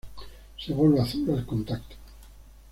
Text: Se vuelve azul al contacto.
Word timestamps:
Se 0.57 0.73
vuelve 0.73 0.99
azul 0.99 1.29
al 1.29 1.45
contacto. 1.45 1.95